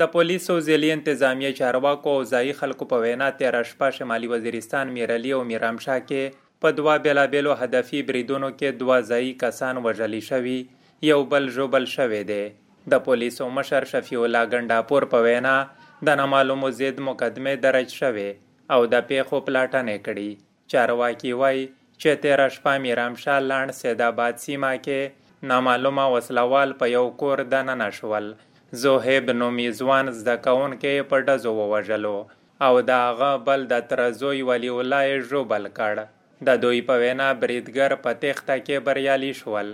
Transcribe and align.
د 0.00 0.08
پولیسو 0.12 0.54
ځلې 0.68 0.88
انتظامیه 0.92 1.50
چارواکو 1.56 2.12
او 2.12 2.22
ځایي 2.28 2.54
خلکو 2.60 2.86
په 2.92 3.02
وینا 3.02 3.26
تیره 3.40 3.58
شپه 3.72 3.90
شمالي 3.96 4.28
وزیرستان 4.30 4.88
میرعلي 4.94 5.34
او 5.34 5.42
میرامشاه 5.50 5.98
کې 6.06 6.22
په 6.64 6.76
دوه 6.78 6.94
بېلابېلو 7.04 7.52
هدفي 7.60 8.00
بریدونو 8.08 8.48
کې 8.54 8.80
دوه 8.80 8.96
ځایي 9.10 9.28
کسان 9.42 9.78
وژلي 9.84 10.20
شوي، 10.28 10.56
یو 11.08 11.18
بل 11.34 11.44
ژوبل 11.56 11.84
شوی 11.92 12.22
دی. 12.30 12.42
د 12.94 13.02
پولیسو 13.04 13.48
مشر 13.58 13.86
شفیع 13.90 14.18
الله 14.22 14.50
ګنډاپور 14.54 15.06
په 15.12 15.20
وینا 15.26 15.52
د 16.08 16.18
نامعلومو 16.20 16.70
ضد 16.78 16.98
مقدمې 17.10 17.62
درج 17.66 17.94
شوې 18.00 18.30
او 18.76 18.80
د 18.94 19.04
پیښو 19.12 19.40
پلاټنې 19.50 19.96
کړي 20.06 20.30
چارواکي 20.74 21.36
وایي 21.42 21.62
چې 22.00 22.22
تیره 22.24 22.48
شپه 22.56 22.74
میرامشاه 22.88 23.38
لاند 23.52 23.76
سیدآباد 23.82 24.42
سیمه 24.46 24.72
کې 24.88 25.46
نامعلومه 25.52 26.08
وسلوال 26.16 26.76
په 26.82 26.90
یو 26.96 27.04
کور 27.22 27.44
دننه 27.54 27.88
شول. 28.00 28.28
زوهیب 28.82 29.30
نومی 29.40 29.68
ځوان 29.78 30.06
زده 30.18 30.34
کوونکی 30.44 30.94
په 31.10 31.16
ډزو 31.26 31.50
ووژلو 31.56 32.16
او 32.66 32.74
د 32.88 32.90
هغه 33.06 33.30
بل 33.46 33.60
د 33.72 33.82
تره 33.90 34.06
زوی 34.20 34.40
ولی 34.50 34.70
الله 34.74 35.02
یې 35.10 35.26
ژوبل 35.30 35.64
کړ. 35.78 36.04
د 36.46 36.60
دوی 36.62 36.80
په 36.88 36.94
وینا 37.02 37.28
بریدګر 37.42 37.92
په 38.04 38.10
تیښته 38.22 38.56
کې 38.66 38.84
بریالي 38.86 39.32
شول. 39.40 39.68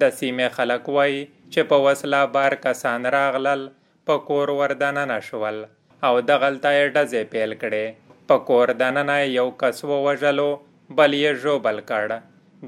د 0.00 0.02
سیمې 0.18 0.48
خلک 0.56 0.88
وایي 0.96 1.20
چې 1.52 1.60
په 1.70 1.76
وسله 1.86 2.20
بار 2.36 2.56
کسان 2.66 3.10
راغلل، 3.16 3.62
په 4.06 4.14
کور 4.28 4.48
وردننه 4.60 5.18
شول 5.28 5.58
او 6.06 6.14
دغلته 6.30 6.70
یې 6.78 6.84
ډزې 6.94 7.22
پیل 7.32 7.52
کړې. 7.62 7.86
په 8.28 8.36
کور 8.48 8.74
دننه 8.82 9.16
یو 9.38 9.48
کس 9.62 9.84
ووژلو، 9.90 10.50
بل 10.98 11.10
یې 11.22 11.30
ژوبل 11.44 11.80
کړ. 11.90 12.20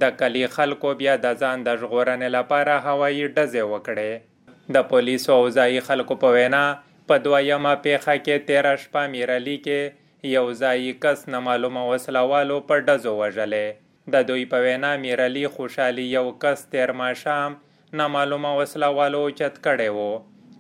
د 0.05 0.17
کلی 0.23 0.47
خلکو 0.57 0.89
بیا 1.03 1.15
د 1.27 1.43
ځان 1.43 1.69
د 1.69 1.79
ژغورنې 1.83 2.29
لپاره 2.37 2.73
هوایي 2.87 3.27
ډزې 3.37 3.63
وکړې. 3.73 4.13
د 4.75 4.77
پولیسو 4.91 5.31
او 5.39 5.45
ځایي 5.57 5.81
خلکو 5.89 6.15
په 6.23 6.29
وینا، 6.37 6.65
په 7.09 7.15
دویمه 7.25 7.73
پیښه 7.87 8.15
کې 8.25 8.37
تیره 8.49 8.75
شپه 8.83 9.03
میرعلي 9.15 9.57
کې 9.67 9.81
یو 10.37 10.47
ځایي 10.63 10.93
کس 11.03 11.19
نامعلومه 11.35 11.83
وسلوالو 11.91 12.57
په 12.69 12.87
ډزو 12.87 13.13
وژلې 13.21 13.67
د 14.13 14.27
دوی 14.29 14.45
په 14.53 14.59
وینا، 14.65 14.91
میرعلي 15.05 15.45
خوشحالي 15.55 16.07
یو 16.17 16.27
کس 16.43 16.65
تیر 16.73 16.93
ماښام 17.03 17.51
نامعلومه 18.01 18.51
وسلوالو 18.61 19.21
اوچت 19.27 19.55
کړی 19.67 19.91
و، 19.97 20.01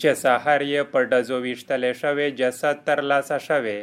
چې 0.00 0.10
سهار 0.22 0.60
یې 0.72 0.82
په 0.92 0.98
ډزو 1.10 1.36
ویشتلی 1.46 1.92
شوی 2.00 2.28
جسد 2.40 2.76
ترلاسه 2.88 3.38
شوی. 3.48 3.78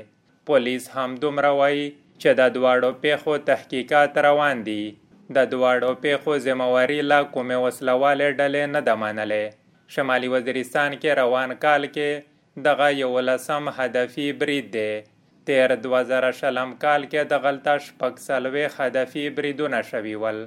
پولیس 0.49 0.83
هم 0.95 1.09
دومره 1.23 1.51
وایي 1.59 1.85
چې 2.21 2.29
د 2.39 2.53
دواړو 2.55 2.89
پیښو 3.03 3.33
تحقیقات 3.49 4.17
روان 4.27 4.63
دي. 4.67 4.83
د 5.35 5.51
دواړو 5.53 5.91
پیښو 6.05 6.31
ذمہواري 6.45 7.01
لا 7.11 7.19
کومې 7.33 7.57
وسلوالې 7.65 8.29
ډلې 8.39 8.63
نه 8.75 8.81
ده 8.87 8.95
منلې. 9.03 9.45
شمالي 9.95 10.29
وزیرستان 10.35 10.93
کې 11.01 11.17
روان 11.21 11.55
کال 11.63 11.87
کې 11.95 12.63
دغه 12.67 12.87
یولسم 12.99 13.69
هدفي 13.77 14.27
برید 14.43 14.67
دی. 14.75 14.91
تیر 15.47 15.75
دوه 15.85 16.01
زره 16.11 16.31
شلم 16.39 16.69
کال 16.83 17.05
کې 17.11 17.31
د 17.31 17.41
غلطه 17.45 17.73
شپږ 17.85 18.13
څلوېښت 18.27 18.77
هدفي 18.83 19.23
بریدونه 19.39 19.81
شوي 19.89 20.15
ول. 20.23 20.39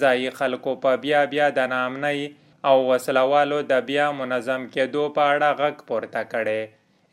ځایي 0.00 0.30
خلکو 0.38 0.74
په 0.84 1.00
بیا 1.04 1.20
بیا 1.32 1.48
د 1.58 1.70
نامنۍ 1.74 2.20
او 2.68 2.76
وسلوالو 2.90 3.58
د 3.72 3.84
بیا 3.90 4.06
منظم 4.20 4.64
کېدو 4.74 5.04
په 5.16 5.26
اړه 5.32 5.48
غږ 5.60 5.76
پورته 5.90 6.22
کړی. 6.32 6.60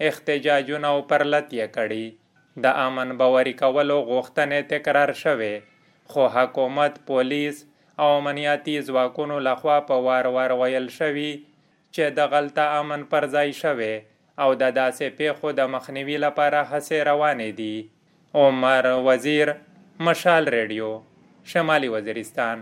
احتجاجونه 0.08 0.88
او 0.94 1.02
پرلت 1.12 1.54
یې 1.60 1.68
کړي. 1.78 2.06
د 2.64 2.80
امن 2.86 3.14
باوري 3.22 3.54
کولو 3.62 3.98
غوښتنې 4.10 4.60
تکرار 4.74 5.14
شوې. 5.24 5.56
خو 6.12 6.28
حکومت، 6.36 7.00
پولیس 7.12 7.62
او 8.02 8.08
امنیتي 8.18 8.76
ځواکونو 8.88 9.40
لخوا 9.48 9.78
په 9.92 9.96
وار 10.08 10.26
وار 10.36 10.52
ویل 10.62 10.90
شوي 10.98 11.32
چې 11.94 12.04
د 12.18 12.20
غلطه 12.32 12.66
امن 12.80 13.02
پر 13.12 13.24
ځای 13.36 13.50
شوی 13.62 13.94
او 14.42 14.50
د 14.62 14.64
داسې 14.80 15.06
پیښو 15.20 15.48
د 15.60 15.62
مخنیوي 15.76 16.18
لپاره 16.26 16.60
هڅې 16.72 16.98
روانې 17.10 17.52
دي. 17.60 17.76
عمر 18.40 18.86
وزیر، 19.08 19.48
مشال 20.08 20.44
ریډیو، 20.56 20.90
شمالي 21.52 21.90
وزیرستان. 21.96 22.58